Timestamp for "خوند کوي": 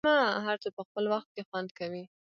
1.49-2.03